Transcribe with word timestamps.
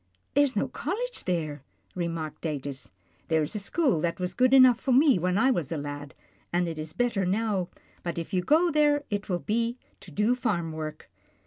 "There's 0.33 0.55
no 0.55 0.67
college 0.67 1.25
there," 1.25 1.61
remarked 1.93 2.41
Datus." 2.41 2.89
There's 3.27 3.53
a 3.53 3.59
school 3.59 4.01
that 4.01 4.19
was 4.19 4.33
good 4.33 4.51
enough 4.51 4.79
for 4.79 4.91
me 4.91 5.19
when 5.19 5.37
I 5.37 5.51
was 5.51 5.71
a 5.71 5.77
lad, 5.77 6.15
and 6.51 6.67
it 6.67 6.79
is 6.79 6.91
better 6.91 7.23
now, 7.23 7.69
but 8.01 8.17
if 8.17 8.33
you 8.33 8.41
go 8.41 8.71
there, 8.71 9.03
it 9.11 9.29
will 9.29 9.37
be 9.37 9.77
to 9.99 10.09
do 10.09 10.33
farm 10.33 10.71
work." 10.71 11.07